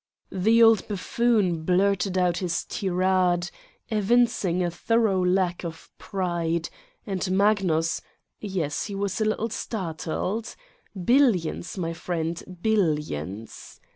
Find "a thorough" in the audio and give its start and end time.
4.63-5.23